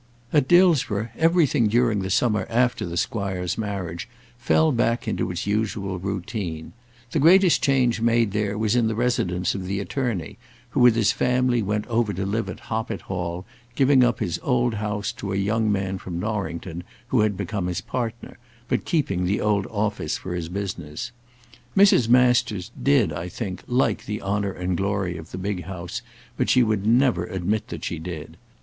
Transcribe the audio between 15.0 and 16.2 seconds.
to a young man from